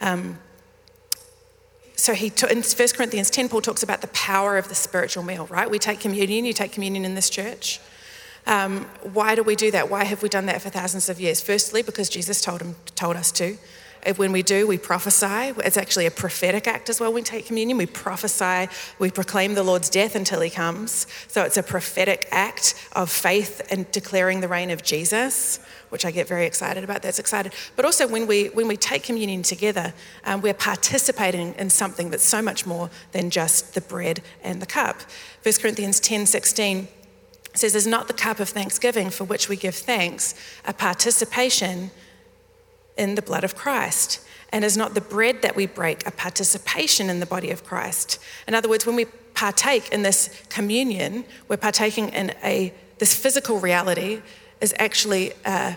[0.00, 0.38] Um,
[1.96, 5.46] so he in 1 Corinthians 10, Paul talks about the power of the spiritual meal,
[5.48, 5.70] right?
[5.70, 7.78] We take communion, you take communion in this church.
[8.46, 9.90] Um, why do we do that?
[9.90, 11.40] Why have we done that for thousands of years?
[11.40, 13.56] Firstly, because Jesus told, him, told us to.
[14.16, 15.52] when we do, we prophesy.
[15.58, 17.76] It's actually a prophetic act as well when we take communion.
[17.76, 21.06] We prophesy, we proclaim the Lord's death until he comes.
[21.28, 25.58] So it's a prophetic act of faith and declaring the reign of Jesus,
[25.90, 27.02] which I get very excited about.
[27.02, 27.52] That's excited.
[27.76, 29.92] But also when we, when we take communion together,
[30.24, 34.66] um, we're participating in something that's so much more than just the bread and the
[34.66, 35.02] cup.
[35.42, 36.88] 1 Corinthians 10 16
[37.54, 40.34] says, Is not the cup of thanksgiving for which we give thanks
[40.64, 41.90] a participation
[42.96, 44.20] in the blood of Christ?
[44.52, 48.18] And is not the bread that we break a participation in the body of Christ?
[48.48, 53.60] In other words, when we partake in this communion, we're partaking in a, this physical
[53.60, 54.22] reality
[54.60, 55.74] is actually uh,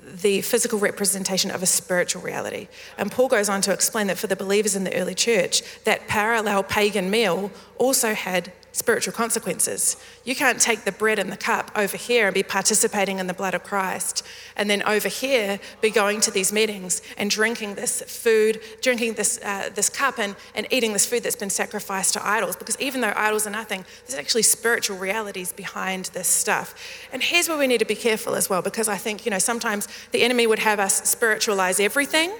[0.00, 2.68] the physical representation of a spiritual reality.
[2.96, 6.06] And Paul goes on to explain that for the believers in the early church, that
[6.06, 9.96] parallel pagan meal also had spiritual consequences.
[10.22, 13.32] You can't take the bread and the cup over here and be participating in the
[13.32, 14.22] blood of Christ,
[14.54, 19.40] and then over here be going to these meetings and drinking this food, drinking this,
[19.42, 22.54] uh, this cup, and, and eating this food that's been sacrificed to idols.
[22.54, 26.74] Because even though idols are nothing, there's actually spiritual realities behind this stuff.
[27.14, 29.38] And here's where we need to be careful as well, because I think, you know,
[29.38, 32.30] sometimes the enemy would have us spiritualize everything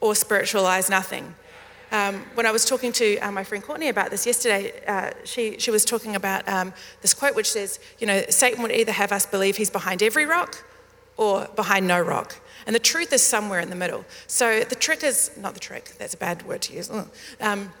[0.00, 1.34] or spiritualize nothing.
[1.92, 5.58] Um, when I was talking to uh, my friend Courtney about this yesterday, uh, she,
[5.58, 9.12] she was talking about um, this quote which says, you know, Satan would either have
[9.12, 10.64] us believe he's behind every rock
[11.16, 12.36] or behind no rock.
[12.66, 14.04] And the truth is somewhere in the middle.
[14.26, 16.90] So the trick is, not the trick, that's a bad word to use.
[17.40, 17.72] Um,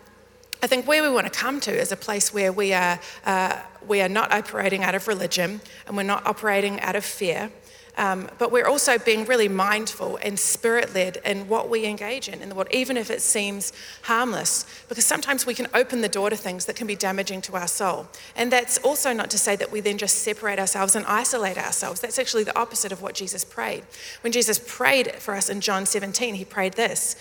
[0.62, 3.60] I think where we want to come to is a place where we are, uh,
[3.86, 7.50] we are not operating out of religion and we're not operating out of fear,
[7.96, 12.42] um, but we're also being really mindful and spirit led in what we engage in,
[12.42, 16.28] in the world, even if it seems harmless, because sometimes we can open the door
[16.28, 18.08] to things that can be damaging to our soul.
[18.34, 22.00] And that's also not to say that we then just separate ourselves and isolate ourselves.
[22.00, 23.84] That's actually the opposite of what Jesus prayed.
[24.22, 27.14] When Jesus prayed for us in John 17, he prayed this.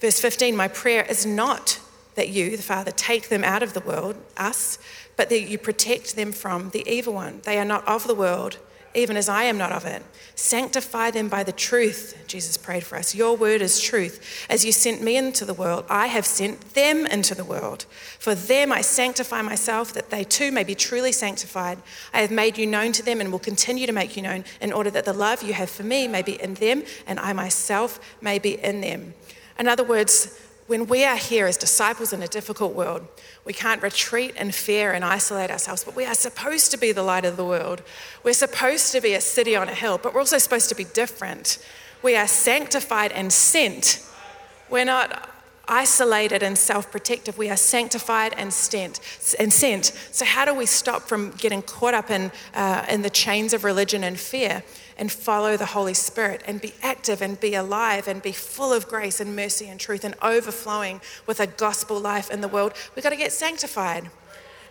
[0.00, 1.80] Verse 15 My prayer is not
[2.16, 4.78] that you, the Father, take them out of the world, us,
[5.16, 7.40] but that you protect them from the evil one.
[7.44, 8.58] They are not of the world
[8.98, 10.02] even as I am not of it.
[10.34, 13.14] Sanctify them by the truth, Jesus prayed for us.
[13.14, 14.46] Your word is truth.
[14.48, 17.86] As you sent me into the world, I have sent them into the world.
[18.18, 21.78] For them I sanctify myself, that they too may be truly sanctified.
[22.12, 24.72] I have made you known to them and will continue to make you known, in
[24.72, 27.98] order that the love you have for me may be in them and I myself
[28.20, 29.14] may be in them.
[29.58, 33.08] In other words, when we are here as disciples in a difficult world,
[33.46, 37.02] we can't retreat in fear and isolate ourselves, but we are supposed to be the
[37.02, 37.82] light of the world.
[38.22, 40.84] We're supposed to be a city on a hill, but we're also supposed to be
[40.84, 41.58] different.
[42.02, 44.06] We are sanctified and sent.
[44.68, 45.30] We're not
[45.66, 47.38] isolated and self protective.
[47.38, 49.00] We are sanctified and sent,
[49.38, 49.86] and sent.
[50.12, 53.64] So, how do we stop from getting caught up in, uh, in the chains of
[53.64, 54.62] religion and fear?
[54.98, 58.88] And follow the Holy Spirit and be active and be alive and be full of
[58.88, 63.02] grace and mercy and truth and overflowing with a gospel life in the world, we've
[63.02, 64.10] got to get sanctified.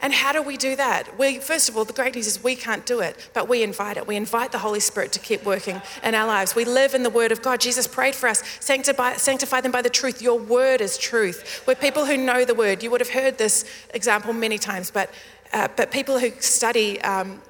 [0.01, 1.17] And how do we do that?
[1.17, 3.97] We, first of all, the great news is we can't do it, but we invite
[3.97, 4.05] it.
[4.05, 6.55] We invite the Holy Spirit to keep working in our lives.
[6.55, 7.59] We live in the Word of God.
[7.59, 10.21] Jesus prayed for us, sanctify, sanctify them by the truth.
[10.21, 11.63] Your Word is truth.
[11.65, 12.83] We're people who know the Word.
[12.83, 15.09] You would have heard this example many times, but,
[15.51, 17.41] uh, but people who study um,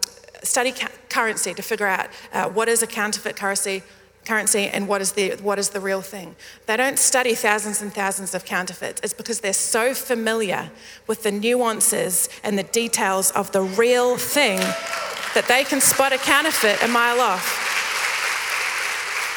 [0.43, 3.84] study ca- currency to figure out uh, what is a counterfeit currency,
[4.26, 6.36] currency and what is, the, what is the real thing.
[6.65, 9.02] They don't study thousands and thousands of counterfeits.
[9.04, 10.69] It's because they're so familiar
[11.08, 14.60] with the nuances and the details of the real thing
[15.34, 17.77] that they can spot a counterfeit a mile off.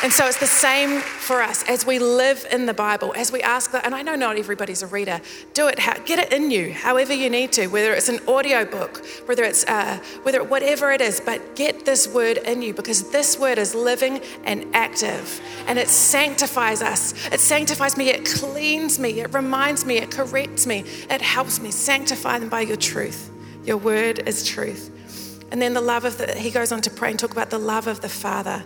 [0.03, 3.43] And so it's the same for us as we live in the Bible, as we
[3.43, 3.85] ask that.
[3.85, 5.21] And I know not everybody's a reader.
[5.53, 9.05] Do it, get it in you, however you need to, whether it's an audio book,
[9.27, 11.21] whether it's uh, whether whatever it is.
[11.21, 15.89] But get this word in you because this word is living and active, and it
[15.89, 17.13] sanctifies us.
[17.27, 18.09] It sanctifies me.
[18.09, 19.21] It cleans me.
[19.21, 19.99] It reminds me.
[19.99, 20.85] It corrects me.
[21.11, 21.71] It helps me.
[21.71, 23.31] Sanctify them by your truth.
[23.67, 24.97] Your word is truth.
[25.53, 27.59] And then the love of the, he goes on to pray and talk about the
[27.59, 28.65] love of the Father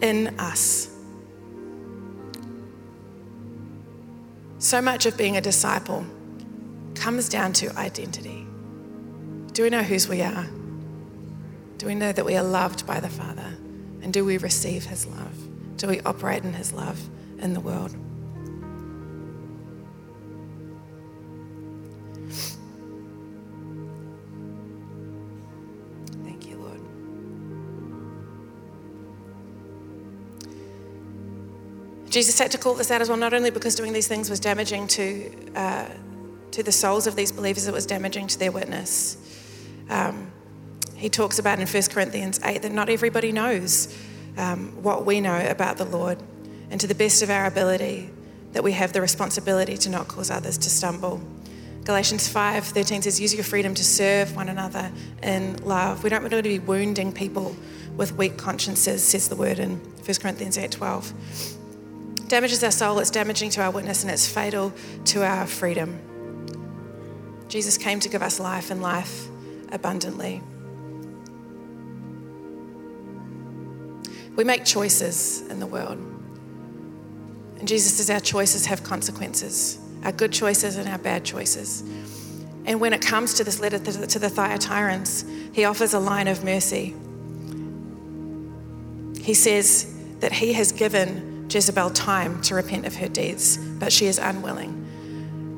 [0.00, 0.90] in us.
[4.58, 6.06] So much of being a disciple
[6.94, 8.46] comes down to identity.
[9.52, 10.46] Do we know whose we are?
[11.78, 13.56] Do we know that we are loved by the Father?
[14.02, 15.76] And do we receive His love?
[15.76, 17.00] Do we operate in His love
[17.38, 17.94] in the world?
[32.14, 34.38] Jesus had to call this out as well, not only because doing these things was
[34.38, 35.88] damaging to, uh,
[36.52, 39.16] to the souls of these believers, it was damaging to their witness.
[39.90, 40.30] Um,
[40.94, 43.92] he talks about in 1 Corinthians 8 that not everybody knows
[44.36, 46.22] um, what we know about the Lord.
[46.70, 48.10] and to the best of our ability,
[48.52, 51.20] that we have the responsibility to not cause others to stumble.
[51.82, 56.04] Galatians 5 13 says, Use your freedom to serve one another in love.
[56.04, 57.56] We don't want to be wounding people
[57.96, 61.63] with weak consciences, says the word in 1 Corinthians 8 12.
[62.28, 64.72] Damages our soul, it's damaging to our witness, and it's fatal
[65.06, 66.00] to our freedom.
[67.48, 69.28] Jesus came to give us life and life
[69.70, 70.42] abundantly.
[74.36, 75.98] We make choices in the world.
[77.58, 81.80] And Jesus says our choices have consequences our good choices and our bad choices.
[82.66, 86.44] And when it comes to this letter to the Thyatirans, he offers a line of
[86.44, 86.94] mercy.
[89.18, 94.06] He says that he has given Jezebel time to repent of her deeds, but she
[94.06, 94.80] is unwilling.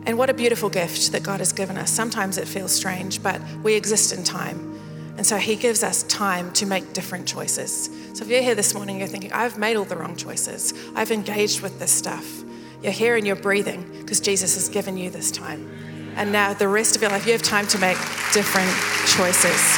[0.06, 1.90] And what a beautiful gift that God has given us.
[1.90, 4.74] Sometimes it feels strange, but we exist in time.
[5.16, 7.90] And so he gives us time to make different choices.
[8.12, 11.10] So if you're here this morning, you're thinking, I've made all the wrong choices, I've
[11.10, 12.44] engaged with this stuff.
[12.82, 15.70] You're here and you're breathing because Jesus has given you this time.
[16.16, 17.98] And now, the rest of your life, you have time to make
[18.32, 18.70] different
[19.06, 19.76] choices.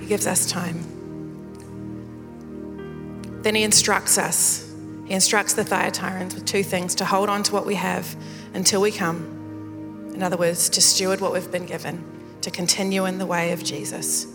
[0.00, 0.93] He gives us time.
[3.44, 4.72] Then he instructs us.
[5.04, 8.16] He instructs the Thyatirans with two things to hold on to what we have
[8.54, 10.12] until we come.
[10.14, 12.02] In other words, to steward what we've been given
[12.40, 14.26] to continue in the way of Jesus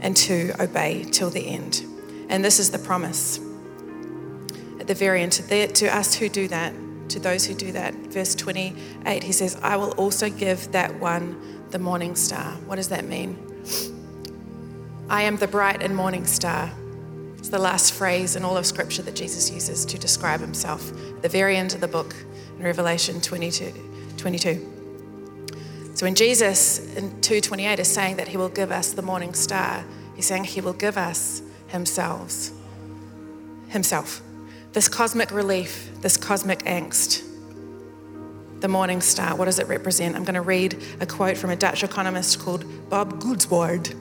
[0.00, 1.84] and to obey till the end.
[2.28, 3.38] And this is the promise.
[4.80, 6.74] At the very end, to, to us who do that,
[7.10, 11.68] to those who do that, verse 28, he says, I will also give that one
[11.70, 12.50] the morning star.
[12.66, 13.38] What does that mean?
[15.08, 16.72] I am the bright and morning star.
[17.44, 20.90] It's the last phrase in all of Scripture that Jesus uses to describe himself.
[21.20, 22.16] The very end of the book
[22.56, 24.14] in Revelation 22.
[24.16, 25.92] 22.
[25.92, 29.84] So when Jesus in 2:28 is saying that he will give us the morning star,
[30.16, 32.48] he's saying he will give us himself.
[33.68, 34.22] Himself.
[34.72, 37.22] This cosmic relief, this cosmic angst.
[38.60, 40.16] The morning star, what does it represent?
[40.16, 43.94] I'm going to read a quote from a Dutch economist called Bob Goudzwaard.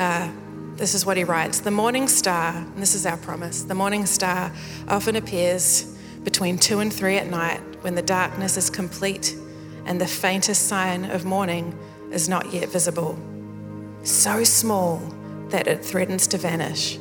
[0.00, 0.30] Uh,
[0.76, 4.06] this is what he writes The morning star, and this is our promise, the morning
[4.06, 4.52] star
[4.88, 9.36] often appears between two and three at night when the darkness is complete
[9.84, 11.78] and the faintest sign of morning
[12.10, 13.18] is not yet visible.
[14.02, 14.98] So small
[15.48, 16.98] that it threatens to vanish.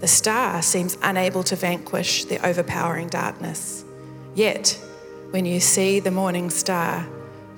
[0.00, 3.84] The star seems unable to vanquish the overpowering darkness.
[4.34, 4.78] Yet,
[5.30, 7.06] when you see the morning star,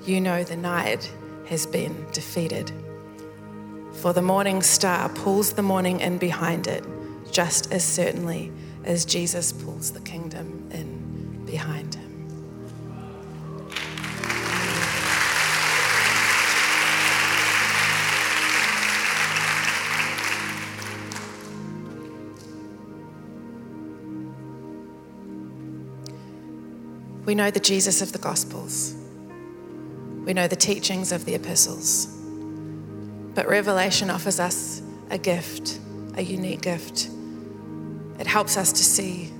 [0.03, 1.11] you know the night
[1.47, 2.71] has been defeated.
[4.01, 6.83] For the morning star pulls the morning in behind it,
[7.31, 8.51] just as certainly
[8.83, 12.09] as Jesus pulls the kingdom in behind him.
[27.23, 28.95] We know the Jesus of the Gospels.
[30.25, 32.20] We know the teachings of the epistles.
[33.33, 35.79] But Revelation offers us a gift,
[36.15, 37.09] a unique gift.
[38.19, 39.31] It helps us to see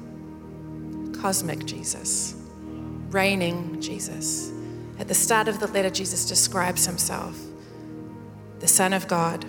[1.19, 2.35] cosmic Jesus,
[3.09, 4.51] reigning Jesus.
[4.99, 7.39] At the start of the letter, Jesus describes himself
[8.59, 9.43] the Son of God,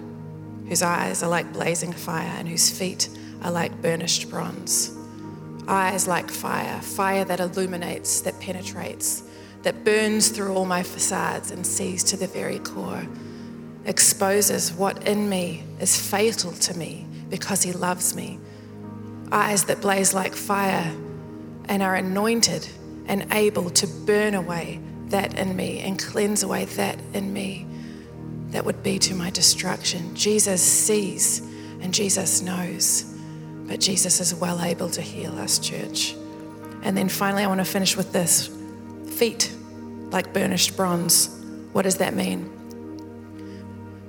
[0.69, 3.09] whose eyes are like blazing fire and whose feet
[3.43, 4.97] are like burnished bronze
[5.69, 9.23] eyes like fire, fire that illuminates, that penetrates,
[9.63, 13.07] that burns through all my facades and sees to the very core,
[13.85, 18.39] exposes what in me is fatal to me because he loves me.
[19.31, 20.95] Eyes that blaze like fire
[21.67, 22.69] and are anointed
[23.07, 27.67] and able to burn away that in me and cleanse away that in me
[28.51, 30.15] that would be to my destruction.
[30.15, 31.41] Jesus sees
[31.81, 33.13] and Jesus knows.
[33.67, 36.15] But Jesus is well able to heal us, church.
[36.83, 38.51] And then finally, I want to finish with this
[39.07, 39.53] feet
[40.11, 41.29] like burnished bronze.
[41.73, 42.51] What does that mean?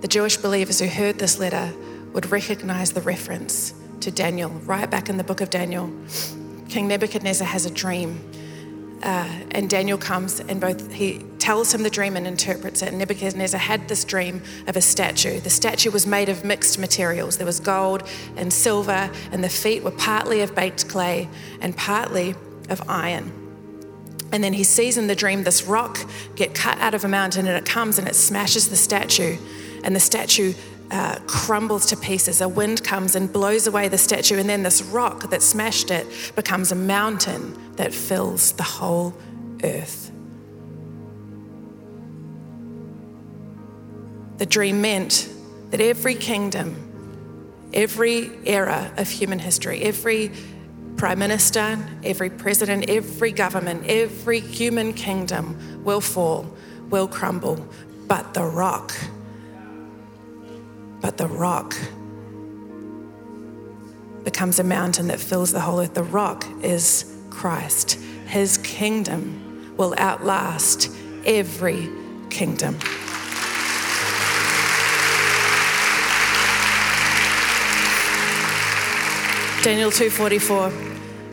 [0.04, 1.74] The Jewish believers who heard this letter
[2.12, 5.90] would recognize the reference to Daniel, right back in the book of Daniel.
[6.68, 8.20] King Nebuchadnezzar has a dream,
[9.02, 12.90] uh, and Daniel comes and both he tells him the dream and interprets it.
[12.90, 15.40] And Nebuchadnezzar had this dream of a statue.
[15.40, 17.38] The statue was made of mixed materials.
[17.38, 21.30] There was gold and silver, and the feet were partly of baked clay
[21.62, 22.36] and partly
[22.70, 23.32] of iron.
[24.34, 25.98] And then he sees in the dream this rock
[26.36, 29.38] get cut out of a mountain, and it comes and it smashes the statue,
[29.84, 30.54] and the statue
[30.92, 32.42] uh, crumbles to pieces.
[32.42, 36.08] A wind comes and blows away the statue, and then this rock that smashed it
[36.36, 39.14] becomes a mountain that fills the whole
[39.64, 40.12] earth.
[44.38, 45.30] The dream meant
[45.70, 50.32] that every kingdom, every era of human history, every
[50.98, 56.46] prime minister, every president, every government, every human kingdom will fall,
[56.90, 57.68] will crumble,
[58.08, 58.94] but the rock,
[61.04, 61.76] but the rock
[64.24, 65.94] becomes a mountain that fills the whole earth.
[65.94, 68.00] The rock is Christ.
[68.26, 70.90] His kingdom will outlast
[71.26, 71.90] every
[72.30, 72.80] kingdom.
[79.62, 80.72] Daniel 2:44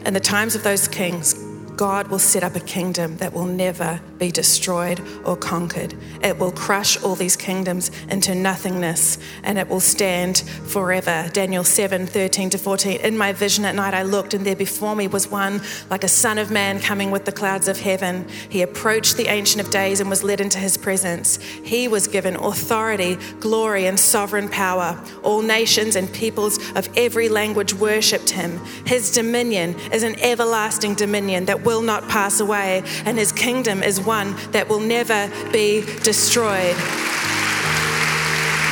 [0.04, 1.49] In the times of those kings
[1.80, 5.94] God will set up a kingdom that will never be destroyed or conquered.
[6.22, 11.30] It will crush all these kingdoms into nothingness and it will stand forever.
[11.32, 13.00] Daniel 7 13 to 14.
[13.00, 16.08] In my vision at night, I looked, and there before me was one like a
[16.08, 18.28] son of man coming with the clouds of heaven.
[18.50, 21.38] He approached the Ancient of Days and was led into his presence.
[21.40, 25.02] He was given authority, glory, and sovereign power.
[25.22, 28.60] All nations and peoples of every language worshipped him.
[28.84, 34.00] His dominion is an everlasting dominion that will not pass away, and his kingdom is
[34.00, 36.76] one that will never be destroyed.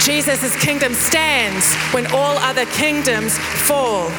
[0.00, 4.10] Jesus' kingdom stands when all other kingdoms fall.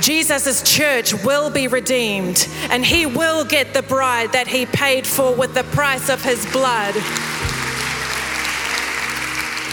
[0.00, 5.34] Jesus' church will be redeemed and he will get the bride that he paid for
[5.34, 6.94] with the price of his blood.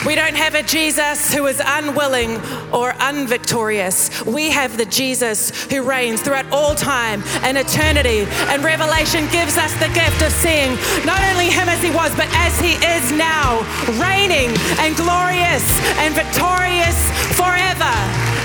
[0.05, 2.35] We don't have a Jesus who is unwilling
[2.71, 4.23] or unvictorious.
[4.23, 8.19] We have the Jesus who reigns throughout all time and eternity.
[8.49, 10.75] And Revelation gives us the gift of seeing
[11.05, 13.65] not only him as he was, but as he is now,
[13.97, 15.65] reigning and glorious
[15.97, 17.95] and victorious forever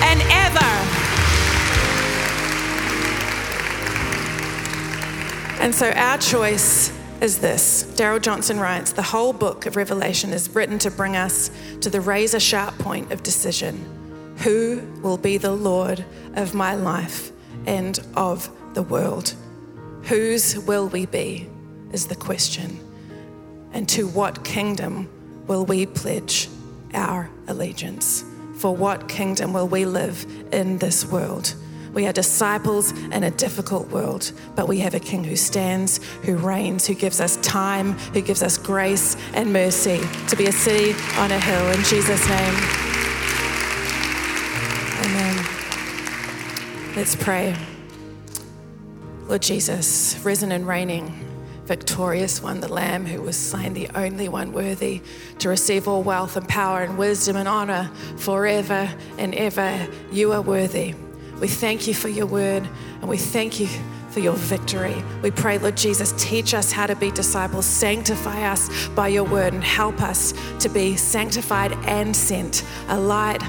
[0.09, 0.61] and ever.
[5.61, 6.91] And so our choice
[7.21, 11.51] is this Darrell Johnson writes The whole book of Revelation is written to bring us
[11.81, 14.35] to the razor sharp point of decision.
[14.39, 16.05] Who will be the Lord
[16.35, 17.31] of my life
[17.67, 19.35] and of the world?
[20.05, 21.49] Whose will we be?
[21.93, 22.79] Is the question.
[23.73, 25.09] And to what kingdom
[25.47, 26.49] will we pledge
[26.95, 28.25] our allegiance?
[28.57, 31.55] For what kingdom will we live in this world?
[31.93, 36.37] We are disciples in a difficult world, but we have a King who stands, who
[36.37, 40.93] reigns, who gives us time, who gives us grace and mercy to be a city
[41.19, 41.67] on a hill.
[41.71, 42.55] In Jesus' name.
[45.05, 45.47] Amen.
[46.95, 47.57] Let's pray.
[49.27, 51.13] Lord Jesus, risen and reigning,
[51.65, 55.03] victorious one, the Lamb who was slain, the only one worthy
[55.41, 59.89] to receive all wealth and power and wisdom and honor forever and ever.
[60.13, 60.95] You are worthy.
[61.41, 62.69] We thank you for your word
[63.01, 63.67] and we thank you
[64.11, 65.03] for your victory.
[65.23, 69.55] We pray, Lord Jesus, teach us how to be disciples, sanctify us by your word,
[69.55, 73.43] and help us to be sanctified and sent, a light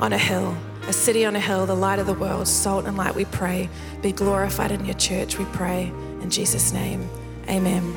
[0.00, 0.56] on a hill,
[0.88, 3.14] a city on a hill, the light of the world, salt and light.
[3.14, 3.68] We pray,
[4.00, 5.38] be glorified in your church.
[5.38, 7.08] We pray in Jesus' name.
[7.48, 7.94] Amen.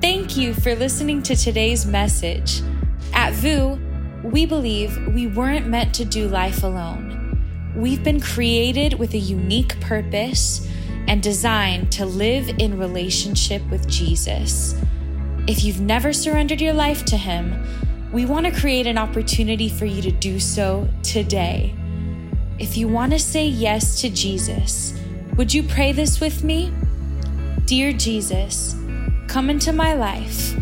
[0.00, 2.62] Thank you for listening to today's message.
[3.12, 3.78] At VOUS,
[4.22, 7.72] we believe we weren't meant to do life alone.
[7.76, 10.66] We've been created with a unique purpose
[11.06, 14.74] and designed to live in relationship with Jesus.
[15.46, 17.54] If you've never surrendered your life to Him,
[18.12, 21.74] we want to create an opportunity for you to do so today.
[22.58, 24.98] If you want to say yes to Jesus,
[25.36, 26.72] would you pray this with me?
[27.66, 28.74] Dear Jesus,
[29.28, 30.54] come into my life,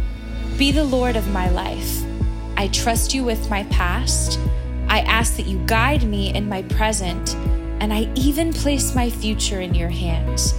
[0.58, 2.05] be the Lord of my life.
[2.56, 4.38] I trust you with my past.
[4.88, 7.34] I ask that you guide me in my present,
[7.80, 10.54] and I even place my future in your hands.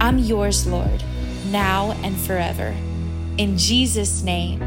[0.00, 1.02] I'm yours, Lord,
[1.46, 2.74] now and forever.
[3.38, 4.62] In Jesus' name,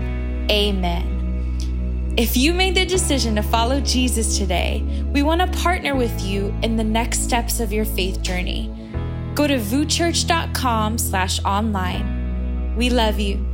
[0.50, 2.14] amen.
[2.18, 6.54] If you made the decision to follow Jesus today, we want to partner with you
[6.64, 8.72] in the next steps of your faith journey.
[9.36, 12.76] Go to vouschurch.com slash online.
[12.76, 13.46] We love you.